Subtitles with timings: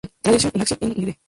[0.23, 1.15] Tradition in Action, Inc., n.d.